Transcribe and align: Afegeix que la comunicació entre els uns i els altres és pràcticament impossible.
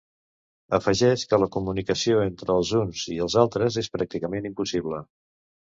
Afegeix 0.77 1.25
que 1.33 1.39
la 1.41 1.49
comunicació 1.57 2.23
entre 2.29 2.55
els 2.63 2.73
uns 2.81 3.05
i 3.19 3.21
els 3.29 3.39
altres 3.45 3.81
és 3.85 3.93
pràcticament 3.99 4.51
impossible. 4.55 5.07